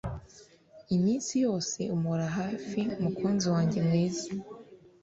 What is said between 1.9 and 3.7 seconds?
umpore hafi mukiza